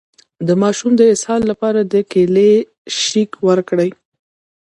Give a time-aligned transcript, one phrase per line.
[0.47, 2.51] د ماشوم د اسهال لپاره د کیلي
[3.01, 3.89] شیک ورکړئ